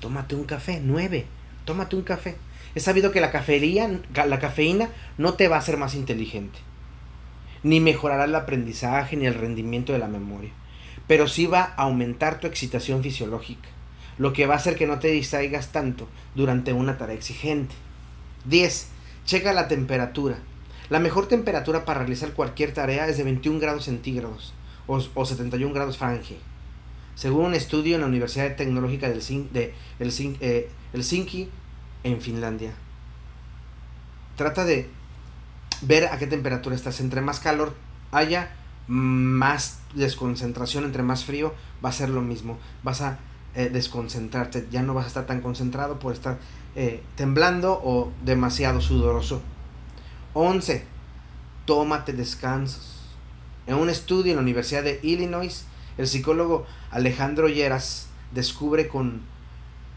tómate 0.00 0.34
un 0.34 0.44
café, 0.44 0.80
nueve, 0.82 1.26
tómate 1.64 1.96
un 1.96 2.02
café. 2.02 2.36
He 2.74 2.80
sabido 2.80 3.12
que 3.12 3.20
la 3.20 3.30
cafeína, 3.30 4.00
la 4.14 4.38
cafeína 4.38 4.88
no 5.16 5.34
te 5.34 5.48
va 5.48 5.56
a 5.56 5.58
hacer 5.60 5.76
más 5.76 5.94
inteligente, 5.94 6.58
ni 7.62 7.80
mejorará 7.80 8.24
el 8.24 8.34
aprendizaje 8.34 9.16
ni 9.16 9.26
el 9.26 9.34
rendimiento 9.34 9.92
de 9.92 10.00
la 10.00 10.08
memoria, 10.08 10.50
pero 11.06 11.28
sí 11.28 11.46
va 11.46 11.62
a 11.62 11.82
aumentar 11.82 12.40
tu 12.40 12.46
excitación 12.46 13.02
fisiológica, 13.02 13.68
lo 14.18 14.32
que 14.32 14.46
va 14.46 14.54
a 14.54 14.56
hacer 14.58 14.76
que 14.76 14.86
no 14.86 14.98
te 14.98 15.08
distraigas 15.08 15.72
tanto 15.72 16.08
durante 16.34 16.72
una 16.72 16.98
tarea 16.98 17.14
exigente. 17.16 17.74
10. 18.46 18.88
Checa 19.24 19.52
la 19.52 19.68
temperatura. 19.68 20.38
La 20.90 21.00
mejor 21.00 21.28
temperatura 21.28 21.84
para 21.84 22.00
realizar 22.00 22.32
cualquier 22.34 22.74
tarea 22.74 23.08
es 23.08 23.16
de 23.16 23.24
21 23.24 23.58
grados 23.58 23.84
centígrados 23.84 24.52
o, 24.86 25.24
71 25.24 25.72
grados 25.72 25.96
Fahrenheit. 25.96 26.40
Según 27.14 27.46
un 27.46 27.54
estudio 27.54 27.94
en 27.94 28.02
la 28.02 28.06
Universidad 28.06 28.54
Tecnológica 28.56 29.08
del 29.08 29.22
de 29.52 29.74
eh, 30.40 30.70
Helsinki, 30.92 31.48
en 32.02 32.20
Finlandia. 32.20 32.74
Trata 34.36 34.64
de 34.64 34.90
ver 35.82 36.06
a 36.06 36.18
qué 36.18 36.26
temperatura 36.26 36.74
estás. 36.74 37.00
Entre 37.00 37.20
más 37.20 37.40
calor 37.40 37.74
haya, 38.12 38.50
más 38.86 39.80
desconcentración. 39.94 40.84
Entre 40.84 41.02
más 41.02 41.24
frío, 41.24 41.54
va 41.82 41.88
a 41.88 41.92
ser 41.92 42.10
lo 42.10 42.20
mismo. 42.20 42.58
Vas 42.82 43.00
a 43.00 43.18
eh, 43.54 43.70
desconcentrarte. 43.70 44.66
Ya 44.70 44.82
no 44.82 44.92
vas 44.92 45.04
a 45.04 45.08
estar 45.08 45.26
tan 45.26 45.40
concentrado 45.40 45.98
por 45.98 46.12
estar 46.12 46.38
eh, 46.76 47.02
temblando 47.16 47.80
o 47.84 48.12
demasiado 48.24 48.80
sudoroso. 48.80 49.42
11. 50.34 50.84
Tómate 51.64 52.12
descansos. 52.12 53.00
En 53.66 53.76
un 53.76 53.88
estudio 53.88 54.32
en 54.32 54.36
la 54.36 54.42
Universidad 54.42 54.82
de 54.82 55.00
Illinois, 55.02 55.64
el 55.96 56.06
psicólogo 56.06 56.66
Alejandro 56.90 57.48
Lleras 57.48 58.08
descubre 58.32 58.88
con 58.88 59.22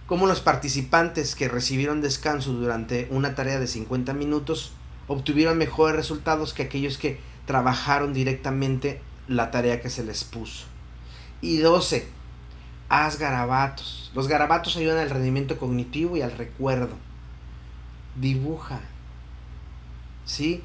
cómo 0.05 0.27
los 0.27 0.39
participantes 0.39 1.35
que 1.35 1.49
recibieron 1.49 2.01
descanso 2.01 2.53
durante 2.53 3.07
una 3.11 3.35
tarea 3.35 3.59
de 3.59 3.67
50 3.67 4.13
minutos 4.13 4.71
obtuvieron 5.07 5.57
mejores 5.57 5.95
resultados 5.95 6.53
que 6.53 6.63
aquellos 6.63 6.97
que 6.97 7.19
trabajaron 7.45 8.13
directamente 8.13 9.01
la 9.27 9.51
tarea 9.51 9.81
que 9.81 9.89
se 9.89 10.03
les 10.03 10.23
puso. 10.23 10.65
Y 11.41 11.57
12. 11.57 12.16
Haz 12.89 13.19
garabatos. 13.19 14.11
Los 14.15 14.27
garabatos 14.27 14.77
ayudan 14.77 14.99
al 14.99 15.09
rendimiento 15.09 15.57
cognitivo 15.57 16.15
y 16.15 16.21
al 16.21 16.31
recuerdo. 16.31 16.95
Dibuja. 18.15 18.79
¿Sí? 20.25 20.63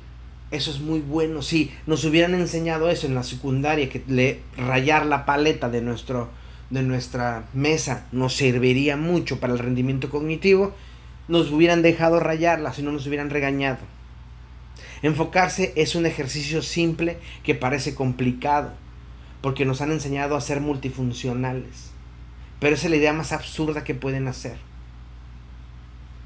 Eso 0.52 0.70
es 0.70 0.80
muy 0.80 1.00
bueno. 1.00 1.42
Si 1.42 1.72
nos 1.86 2.04
hubieran 2.04 2.34
enseñado 2.34 2.90
eso 2.90 3.06
en 3.06 3.14
la 3.14 3.22
secundaria, 3.22 3.88
que 3.88 4.42
rayar 4.56 5.06
la 5.06 5.24
paleta 5.24 5.68
de, 5.68 5.80
nuestro, 5.80 6.28
de 6.70 6.82
nuestra 6.82 7.44
mesa 7.54 8.06
nos 8.12 8.36
serviría 8.36 8.96
mucho 8.96 9.40
para 9.40 9.54
el 9.54 9.58
rendimiento 9.58 10.10
cognitivo, 10.10 10.74
nos 11.26 11.50
hubieran 11.50 11.82
dejado 11.82 12.20
rayarla, 12.20 12.72
si 12.72 12.82
no 12.82 12.92
nos 12.92 13.06
hubieran 13.06 13.30
regañado. 13.30 13.78
Enfocarse 15.02 15.72
es 15.74 15.94
un 15.94 16.06
ejercicio 16.06 16.62
simple 16.62 17.16
que 17.42 17.54
parece 17.54 17.94
complicado, 17.94 18.72
porque 19.40 19.64
nos 19.64 19.80
han 19.80 19.90
enseñado 19.90 20.36
a 20.36 20.40
ser 20.40 20.60
multifuncionales. 20.60 21.92
Pero 22.62 22.76
es 22.76 22.88
la 22.88 22.94
idea 22.94 23.12
más 23.12 23.32
absurda 23.32 23.82
que 23.82 23.92
pueden 23.92 24.28
hacer. 24.28 24.56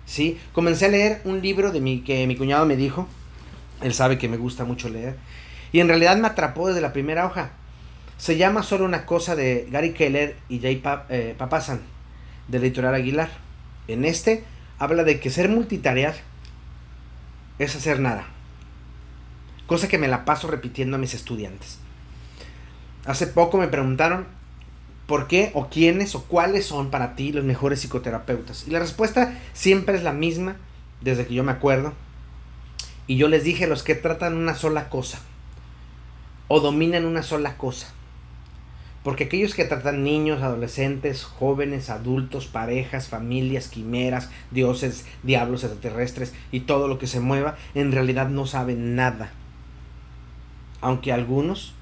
¿Sí? 0.05 0.39
Comencé 0.53 0.85
a 0.85 0.91
leer 0.91 1.23
un 1.25 1.41
libro 1.41 1.73
de 1.73 1.81
mi, 1.81 2.03
que 2.03 2.27
mi 2.27 2.37
cuñado 2.37 2.67
me 2.67 2.77
dijo. 2.77 3.09
Él 3.81 3.95
sabe 3.95 4.19
que 4.19 4.29
me 4.29 4.37
gusta 4.37 4.67
mucho 4.67 4.91
leer. 4.91 5.17
Y 5.73 5.81
en 5.81 5.89
realidad 5.89 6.15
me 6.19 6.27
atrapó 6.27 6.69
desde 6.69 6.83
la 6.83 6.93
primera 6.93 7.25
hoja. 7.25 7.53
Se 8.19 8.37
llama 8.37 8.63
Solo 8.63 8.85
una 8.85 9.07
cosa 9.07 9.35
de 9.35 9.67
Gary 9.71 9.95
Keller 9.95 10.37
y 10.51 10.61
Jay 10.61 10.83
eh, 11.09 11.35
Papasan, 11.39 11.81
de 12.49 12.59
editorial 12.59 12.95
Aguilar. 12.95 13.31
En 13.89 14.05
este 14.05 14.45
habla 14.79 15.05
de 15.05 15.19
que 15.21 15.31
ser 15.31 15.49
multitarear 15.49 16.17
es 17.59 17.75
hacer 17.77 17.99
nada. 17.99 18.27
Cosa 19.67 19.89
que 19.89 19.97
me 19.97 20.07
la 20.07 20.27
paso 20.27 20.49
repitiendo 20.49 20.97
a 20.97 21.01
mis 21.01 21.15
estudiantes. 21.15 21.79
Hace 23.07 23.27
poco 23.27 23.57
me 23.57 23.69
preguntaron 23.69 24.36
¿Por 25.07 25.29
qué 25.29 25.53
o 25.55 25.69
quiénes 25.69 26.15
o 26.17 26.25
cuáles 26.25 26.67
son 26.67 26.91
para 26.91 27.15
ti 27.15 27.33
los 27.33 27.45
mejores 27.45 27.81
psicoterapeutas? 27.81 28.67
Y 28.67 28.71
la 28.71 28.81
respuesta 28.81 29.39
siempre 29.53 29.97
es 29.97 30.03
la 30.03 30.13
misma 30.13 30.57
desde 31.01 31.27
que 31.27 31.35
yo 31.35 31.45
me 31.45 31.53
acuerdo. 31.53 31.93
Y 33.07 33.17
yo 33.17 33.29
les 33.29 33.45
dije 33.45 33.69
los 33.69 33.85
que 33.85 33.95
tratan 33.95 34.37
una 34.37 34.57
sola 34.57 34.89
cosa 34.89 35.21
o 36.49 36.59
dominan 36.59 37.05
una 37.05 37.23
sola 37.23 37.57
cosa. 37.57 37.93
Porque 39.05 39.25
aquellos 39.25 39.55
que 39.55 39.65
tratan 39.65 40.03
niños, 40.03 40.43
adolescentes, 40.43 41.23
jóvenes, 41.23 41.91
adultos, 41.91 42.47
parejas, 42.49 43.07
familias, 43.07 43.69
quimeras, 43.69 44.31
dioses, 44.51 45.07
diablos, 45.23 45.63
extraterrestres 45.63 46.35
y 46.51 46.61
todo 46.61 46.89
lo 46.89 46.99
que 46.99 47.07
se 47.07 47.21
mueva, 47.21 47.57
en 47.77 47.93
realidad 47.93 48.29
no 48.29 48.47
saben 48.47 48.97
nada. 48.97 49.31
Aunque 50.81 51.13
algunos 51.13 51.75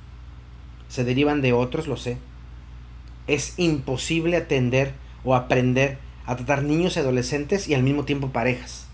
se 0.89 1.05
derivan 1.05 1.41
de 1.41 1.55
otros, 1.55 1.89
lo 1.89 1.97
sé 1.97 2.19
es 3.27 3.55
imposible 3.59 4.37
atender 4.37 4.93
o 5.25 5.35
aprender 5.35 5.99
a 6.27 6.37
tratar 6.37 6.63
niños 6.63 6.97
y 6.97 7.01
adolescentes 7.01 7.69
y 7.69 7.75
al 7.75 7.83
mismo 7.83 8.05
tiempo 8.05 8.31
parejas. 8.31 8.87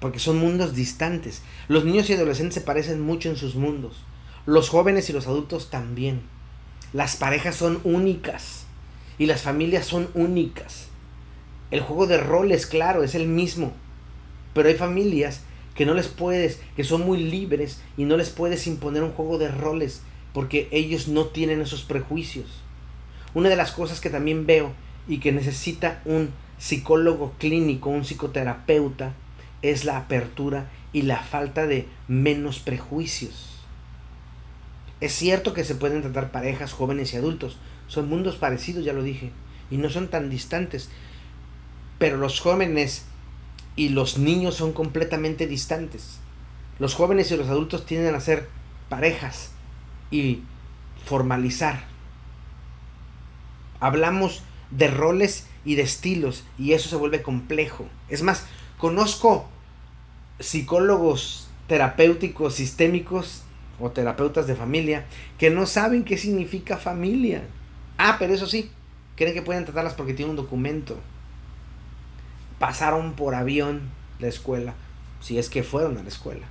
Porque 0.00 0.18
son 0.18 0.38
mundos 0.38 0.74
distantes. 0.74 1.42
Los 1.68 1.84
niños 1.84 2.08
y 2.08 2.14
adolescentes 2.14 2.54
se 2.54 2.60
parecen 2.60 3.00
mucho 3.00 3.28
en 3.28 3.36
sus 3.36 3.54
mundos. 3.54 4.02
Los 4.46 4.68
jóvenes 4.68 5.10
y 5.10 5.12
los 5.12 5.26
adultos 5.26 5.70
también. 5.70 6.22
Las 6.92 7.16
parejas 7.16 7.56
son 7.56 7.80
únicas. 7.84 8.64
Y 9.18 9.26
las 9.26 9.42
familias 9.42 9.86
son 9.86 10.08
únicas. 10.14 10.88
El 11.70 11.80
juego 11.80 12.06
de 12.06 12.18
roles, 12.18 12.66
claro, 12.66 13.02
es 13.04 13.14
el 13.14 13.28
mismo. 13.28 13.72
Pero 14.54 14.68
hay 14.68 14.74
familias 14.74 15.42
que 15.74 15.86
no 15.86 15.94
les 15.94 16.08
puedes, 16.08 16.60
que 16.76 16.84
son 16.84 17.02
muy 17.02 17.18
libres 17.18 17.80
y 17.96 18.04
no 18.04 18.16
les 18.16 18.30
puedes 18.30 18.66
imponer 18.66 19.02
un 19.02 19.12
juego 19.12 19.38
de 19.38 19.48
roles 19.48 20.02
porque 20.32 20.68
ellos 20.70 21.08
no 21.08 21.26
tienen 21.26 21.60
esos 21.60 21.82
prejuicios. 21.82 22.46
Una 23.34 23.48
de 23.48 23.56
las 23.56 23.72
cosas 23.72 24.00
que 24.00 24.10
también 24.10 24.46
veo 24.46 24.72
y 25.08 25.18
que 25.18 25.32
necesita 25.32 26.00
un 26.04 26.30
psicólogo 26.58 27.34
clínico, 27.38 27.90
un 27.90 28.04
psicoterapeuta, 28.04 29.14
es 29.62 29.84
la 29.84 29.96
apertura 29.96 30.70
y 30.92 31.02
la 31.02 31.18
falta 31.18 31.66
de 31.66 31.86
menos 32.08 32.58
prejuicios. 32.58 33.60
Es 35.00 35.14
cierto 35.14 35.54
que 35.54 35.64
se 35.64 35.74
pueden 35.74 36.02
tratar 36.02 36.30
parejas 36.30 36.72
jóvenes 36.72 37.12
y 37.12 37.16
adultos, 37.16 37.56
son 37.88 38.08
mundos 38.08 38.36
parecidos, 38.36 38.84
ya 38.84 38.92
lo 38.92 39.02
dije, 39.02 39.30
y 39.70 39.78
no 39.78 39.88
son 39.88 40.08
tan 40.08 40.28
distantes, 40.28 40.90
pero 41.98 42.16
los 42.16 42.40
jóvenes 42.40 43.04
y 43.76 43.90
los 43.90 44.18
niños 44.18 44.56
son 44.56 44.72
completamente 44.72 45.46
distantes. 45.46 46.18
Los 46.78 46.94
jóvenes 46.94 47.30
y 47.30 47.36
los 47.36 47.48
adultos 47.48 47.86
tienden 47.86 48.14
a 48.14 48.20
ser 48.20 48.48
parejas 48.88 49.52
y 50.10 50.40
formalizar 51.04 51.84
hablamos 53.80 54.42
de 54.70 54.88
roles 54.88 55.46
y 55.64 55.74
de 55.74 55.82
estilos 55.82 56.44
y 56.58 56.72
eso 56.72 56.88
se 56.88 56.96
vuelve 56.96 57.22
complejo. 57.22 57.86
Es 58.08 58.22
más, 58.22 58.46
conozco 58.78 59.48
psicólogos 60.38 61.48
terapéuticos 61.66 62.54
sistémicos 62.54 63.42
o 63.78 63.90
terapeutas 63.90 64.46
de 64.46 64.56
familia 64.56 65.06
que 65.38 65.50
no 65.50 65.66
saben 65.66 66.04
qué 66.04 66.18
significa 66.18 66.76
familia. 66.76 67.42
Ah, 67.96 68.16
pero 68.18 68.34
eso 68.34 68.46
sí, 68.46 68.70
creen 69.16 69.34
que 69.34 69.42
pueden 69.42 69.64
tratarlas 69.64 69.94
porque 69.94 70.14
tienen 70.14 70.30
un 70.30 70.36
documento. 70.36 70.98
Pasaron 72.58 73.12
por 73.12 73.34
avión 73.34 73.82
la 74.18 74.26
escuela, 74.26 74.74
si 75.20 75.38
es 75.38 75.48
que 75.48 75.62
fueron 75.62 75.96
a 75.96 76.02
la 76.02 76.08
escuela. 76.08 76.46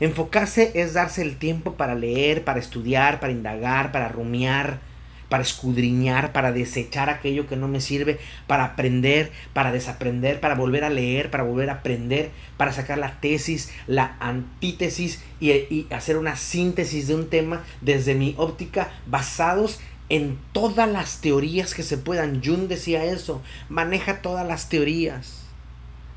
Enfocarse 0.00 0.72
es 0.74 0.94
darse 0.94 1.22
el 1.22 1.36
tiempo 1.36 1.74
para 1.74 1.94
leer, 1.94 2.44
para 2.44 2.58
estudiar, 2.58 3.20
para 3.20 3.32
indagar, 3.32 3.92
para 3.92 4.08
rumiar, 4.08 4.80
para 5.28 5.42
escudriñar, 5.42 6.32
para 6.32 6.52
desechar 6.52 7.10
aquello 7.10 7.46
que 7.46 7.56
no 7.56 7.68
me 7.68 7.80
sirve, 7.80 8.18
para 8.46 8.64
aprender, 8.64 9.32
para 9.52 9.72
desaprender, 9.72 10.40
para 10.40 10.54
volver 10.54 10.84
a 10.84 10.90
leer, 10.90 11.30
para 11.30 11.44
volver 11.44 11.70
a 11.70 11.74
aprender, 11.74 12.30
para 12.56 12.72
sacar 12.72 12.98
la 12.98 13.20
tesis, 13.20 13.70
la 13.86 14.16
antítesis 14.20 15.22
y, 15.40 15.86
hacer 15.90 16.16
una 16.16 16.36
síntesis 16.36 17.08
de 17.08 17.14
un 17.14 17.28
tema 17.28 17.62
desde 17.80 18.14
mi 18.14 18.34
óptica 18.38 18.90
basados 19.06 19.80
en 20.08 20.38
todas 20.52 20.88
las 20.88 21.20
teorías 21.20 21.74
que 21.74 21.82
se 21.82 21.98
puedan. 21.98 22.42
Jung 22.44 22.68
decía 22.68 23.04
eso, 23.04 23.42
maneja 23.68 24.20
todas 24.20 24.46
las 24.46 24.68
teorías, 24.68 25.44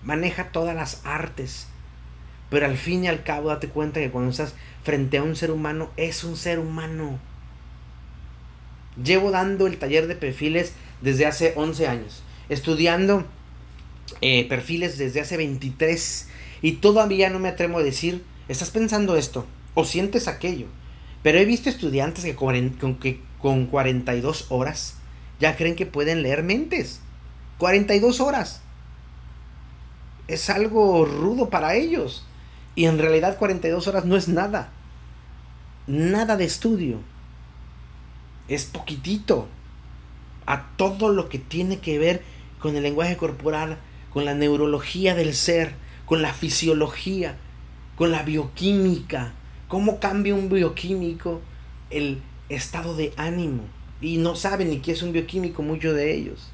maneja 0.03 0.51
todas 0.51 0.75
las 0.75 1.01
artes. 1.05 1.67
Pero 2.49 2.65
al 2.65 2.77
fin 2.77 3.03
y 3.03 3.07
al 3.07 3.23
cabo 3.23 3.49
date 3.49 3.67
cuenta 3.67 3.99
que 3.99 4.09
cuando 4.09 4.31
estás 4.31 4.53
frente 4.83 5.17
a 5.17 5.23
un 5.23 5.35
ser 5.35 5.51
humano 5.51 5.89
es 5.97 6.23
un 6.23 6.37
ser 6.37 6.59
humano 6.59 7.19
Llevo 9.03 9.31
dando 9.31 9.67
el 9.67 9.77
taller 9.77 10.07
de 10.07 10.15
perfiles 10.15 10.73
desde 11.01 11.25
hace 11.25 11.53
11 11.55 11.87
años, 11.87 12.23
estudiando 12.49 13.25
eh, 14.21 14.47
perfiles 14.47 14.97
desde 14.97 15.21
hace 15.21 15.37
23 15.37 16.27
y 16.61 16.73
todavía 16.73 17.29
no 17.29 17.39
me 17.39 17.49
atrevo 17.49 17.77
a 17.77 17.83
decir, 17.83 18.23
estás 18.47 18.71
pensando 18.71 19.15
esto 19.15 19.45
o 19.75 19.85
sientes 19.85 20.27
aquello. 20.27 20.67
Pero 21.21 21.39
he 21.39 21.45
visto 21.45 21.69
estudiantes 21.69 22.23
que 22.23 22.35
con, 22.35 22.95
que 22.95 23.21
con 23.39 23.67
42 23.67 24.47
horas 24.49 24.95
ya 25.39 25.55
creen 25.55 25.75
que 25.75 25.85
pueden 25.85 26.23
leer 26.23 26.43
mentes. 26.43 27.01
42 27.57 28.21
horas. 28.21 28.61
Es 30.27 30.49
algo 30.49 31.05
rudo 31.05 31.49
para 31.49 31.75
ellos. 31.75 32.25
Y 32.75 32.85
en 32.85 32.97
realidad 32.97 33.37
42 33.37 33.87
horas 33.87 34.05
no 34.05 34.17
es 34.17 34.27
nada. 34.27 34.69
Nada 35.85 36.37
de 36.37 36.45
estudio. 36.45 36.99
Es 38.47 38.65
poquitito. 38.65 39.47
A 40.45 40.69
todo 40.77 41.09
lo 41.09 41.29
que 41.29 41.39
tiene 41.39 41.79
que 41.79 41.99
ver 41.99 42.23
con 42.59 42.75
el 42.75 42.83
lenguaje 42.83 43.17
corporal, 43.17 43.77
con 44.11 44.25
la 44.25 44.33
neurología 44.33 45.13
del 45.13 45.33
ser, 45.33 45.75
con 46.05 46.21
la 46.21 46.33
fisiología, 46.33 47.37
con 47.95 48.11
la 48.11 48.23
bioquímica. 48.23 49.33
¿Cómo 49.67 49.99
cambia 49.99 50.35
un 50.35 50.49
bioquímico 50.49 51.41
el 51.89 52.21
estado 52.47 52.95
de 52.95 53.13
ánimo? 53.17 53.63
Y 53.99 54.17
no 54.17 54.35
saben 54.35 54.69
ni 54.69 54.79
qué 54.79 54.93
es 54.93 55.01
un 55.01 55.11
bioquímico 55.11 55.61
muchos 55.61 55.95
de 55.95 56.15
ellos. 56.15 56.49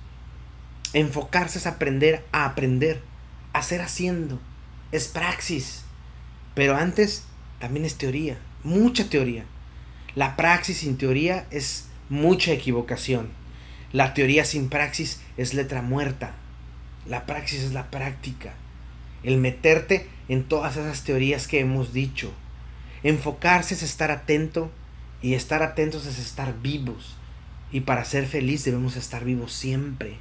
Enfocarse 0.93 1.59
es 1.59 1.67
aprender 1.67 2.23
a 2.31 2.45
aprender, 2.45 3.01
hacer 3.53 3.81
haciendo. 3.81 4.39
Es 4.91 5.07
praxis. 5.07 5.83
Pero 6.55 6.75
antes 6.75 7.25
también 7.59 7.85
es 7.85 7.95
teoría, 7.95 8.37
mucha 8.63 9.09
teoría. 9.09 9.45
La 10.15 10.35
praxis 10.35 10.77
sin 10.77 10.97
teoría 10.97 11.47
es 11.49 11.87
mucha 12.09 12.51
equivocación. 12.51 13.29
La 13.91 14.13
teoría 14.13 14.45
sin 14.45 14.69
praxis 14.69 15.21
es 15.37 15.55
letra 15.55 15.81
muerta. 15.81 16.35
La 17.07 17.25
praxis 17.25 17.61
es 17.61 17.73
la 17.73 17.89
práctica. 17.89 18.53
El 19.23 19.37
meterte 19.37 20.07
en 20.29 20.43
todas 20.43 20.77
esas 20.77 21.03
teorías 21.03 21.47
que 21.47 21.59
hemos 21.59 21.93
dicho. 21.93 22.31
Enfocarse 23.01 23.73
es 23.73 23.81
estar 23.81 24.11
atento 24.11 24.71
y 25.21 25.33
estar 25.33 25.63
atentos 25.63 26.05
es 26.05 26.19
estar 26.19 26.61
vivos. 26.61 27.15
Y 27.71 27.81
para 27.81 28.05
ser 28.05 28.27
feliz 28.27 28.63
debemos 28.65 28.95
estar 28.95 29.25
vivos 29.25 29.51
siempre. 29.51 30.17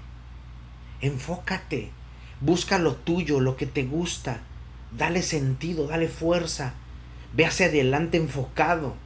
Enfócate, 1.03 1.91
busca 2.41 2.79
lo 2.79 2.95
tuyo, 2.95 3.41
lo 3.41 3.57
que 3.57 3.67
te 3.67 3.85
gusta, 3.85 4.41
dale 4.97 5.21
sentido, 5.21 5.87
dale 5.87 6.09
fuerza, 6.09 6.75
ve 7.35 7.45
hacia 7.45 7.67
adelante 7.67 8.17
enfocado, 8.17 8.97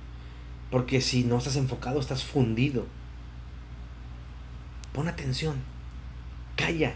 porque 0.71 1.01
si 1.01 1.25
no 1.25 1.39
estás 1.39 1.57
enfocado 1.57 2.01
estás 2.01 2.25
fundido. 2.25 2.87
Pon 4.93 5.09
atención, 5.09 5.57
calla 6.57 6.95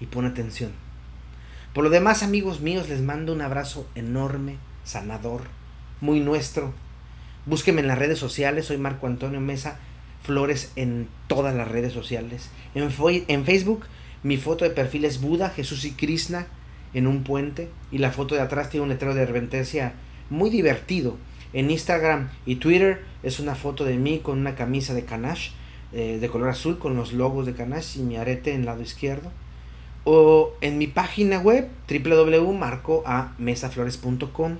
y 0.00 0.06
pon 0.06 0.24
atención. 0.26 0.72
Por 1.74 1.84
lo 1.84 1.90
demás, 1.90 2.22
amigos 2.22 2.60
míos, 2.60 2.88
les 2.88 3.02
mando 3.02 3.32
un 3.32 3.42
abrazo 3.42 3.86
enorme, 3.94 4.56
sanador, 4.84 5.42
muy 6.00 6.20
nuestro. 6.20 6.72
Búsqueme 7.44 7.82
en 7.82 7.88
las 7.88 7.98
redes 7.98 8.18
sociales, 8.18 8.66
soy 8.66 8.78
Marco 8.78 9.06
Antonio 9.06 9.40
Mesa 9.40 9.78
Flores 10.22 10.72
en 10.74 11.08
todas 11.28 11.54
las 11.54 11.68
redes 11.68 11.92
sociales. 11.92 12.50
En, 12.74 12.82
en 13.28 13.44
Facebook, 13.44 13.84
mi 14.22 14.38
foto 14.38 14.64
de 14.64 14.70
perfil 14.70 15.04
es 15.04 15.20
Buda, 15.20 15.50
Jesús 15.50 15.84
y 15.84 15.92
Krishna 15.92 16.46
en 16.94 17.06
un 17.06 17.22
puente 17.24 17.68
y 17.92 17.98
la 17.98 18.10
foto 18.10 18.34
de 18.34 18.40
atrás 18.40 18.70
tiene 18.70 18.84
un 18.84 18.88
letrero 18.88 19.14
de 19.14 19.22
advertencia 19.22 19.92
muy 20.30 20.50
divertido. 20.50 21.18
En 21.52 21.70
Instagram 21.70 22.30
y 22.44 22.56
Twitter 22.56 23.04
es 23.22 23.38
una 23.40 23.54
foto 23.54 23.84
de 23.84 23.96
mí 23.96 24.18
con 24.20 24.38
una 24.38 24.54
camisa 24.54 24.92
de 24.94 25.04
Kanash 25.04 25.50
eh, 25.92 26.18
de 26.20 26.28
color 26.28 26.48
azul 26.48 26.78
con 26.78 26.96
los 26.96 27.12
logos 27.12 27.46
de 27.46 27.54
Kanash 27.54 27.96
y 27.96 28.00
mi 28.00 28.16
arete 28.16 28.52
en 28.52 28.60
el 28.60 28.66
lado 28.66 28.82
izquierdo. 28.82 29.30
O 30.04 30.52
en 30.60 30.78
mi 30.78 30.86
página 30.86 31.38
web 31.38 31.68
www.marcoamesaflores.com. 31.88 34.56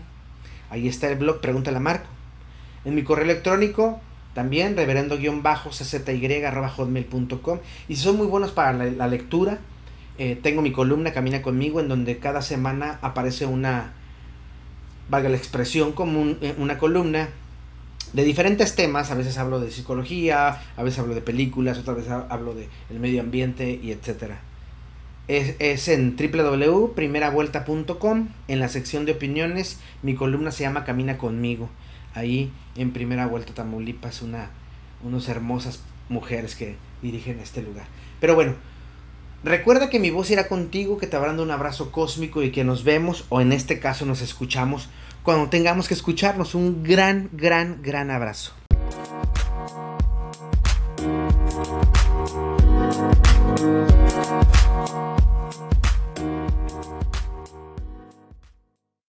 Ahí 0.71 0.89
está 0.89 1.09
el 1.09 1.19
blog 1.19 1.41
Pregúntale 1.41 1.77
a 1.77 1.81
Marco. 1.81 2.09
En 2.85 2.95
mi 2.95 3.03
correo 3.03 3.25
electrónico 3.25 4.01
también 4.35 4.77
reverendo-czy.hotmail.com. 4.77 7.59
Y 7.89 7.97
si 7.97 8.03
son 8.03 8.19
muy 8.19 8.27
buenos 8.27 8.53
para 8.53 8.73
la 8.73 9.09
lectura, 9.09 9.59
eh, 10.19 10.39
tengo 10.43 10.63
mi 10.63 10.73
columna 10.73 11.13
Camina 11.13 11.43
conmigo 11.43 11.81
en 11.81 11.89
donde 11.89 12.19
cada 12.19 12.41
semana 12.43 12.99
aparece 13.03 13.47
una, 13.47 13.93
valga 15.09 15.29
la 15.29 15.37
expresión, 15.37 15.93
como 15.93 16.37
eh, 16.41 16.55
una 16.59 16.79
columna 16.79 17.29
de 18.13 18.25
diferentes 18.25 18.75
temas. 18.75 19.11
A 19.11 19.15
veces 19.15 19.39
hablo 19.39 19.61
de 19.61 19.71
psicología, 19.71 20.61
a 20.77 20.83
veces 20.83 21.01
hablo 21.01 21.15
de 21.15 21.21
películas, 21.21 21.79
otras 21.79 21.97
veces 21.97 22.13
hablo 22.13 22.55
de 22.55 22.69
el 22.91 23.01
medio 23.01 23.21
ambiente 23.21 23.79
y 23.83 23.93
etcétera. 23.93 24.41
Es, 25.29 25.57
es 25.59 25.89
en 25.89 26.17
www.primeravuelta.com, 26.17 28.29
en 28.49 28.61
la 28.61 28.69
sección 28.69 29.07
de 29.07 29.13
opiniones, 29.13 29.81
mi 30.03 30.15
columna 30.15 30.53
se 30.53 30.63
llama 30.63 30.85
Camina 30.85 31.19
conmigo. 31.19 31.69
Ahí 32.15 32.53
en 32.77 32.93
Primera 32.93 33.27
Vuelta 33.27 33.53
Tamaulipas, 33.53 34.23
una, 34.23 34.51
unas 35.03 35.29
hermosas 35.29 35.83
mujeres 36.09 36.55
que 36.55 36.77
dirigen 37.03 37.41
este 37.41 37.63
lugar. 37.63 37.87
Pero 38.21 38.35
bueno, 38.35 38.55
Recuerda 39.47 39.91
que 39.91 40.01
mi 40.01 40.11
voz 40.11 40.29
irá 40.33 40.49
contigo, 40.49 40.99
que 40.99 41.07
te 41.07 41.15
habrán 41.15 41.39
un 41.39 41.53
abrazo 41.53 41.93
cósmico 41.93 42.43
y 42.43 42.51
que 42.51 42.65
nos 42.65 42.83
vemos, 42.83 43.27
o 43.29 43.41
en 43.41 43.53
este 43.53 43.79
caso 43.79 44.05
nos 44.05 44.21
escuchamos, 44.21 44.89
cuando 45.23 45.49
tengamos 45.49 45.87
que 45.87 45.95
escucharnos. 45.95 46.57
Un 46.57 46.83
gran, 46.83 47.31
gran, 47.33 47.81
gran 47.81 48.11
abrazo. 48.11 48.55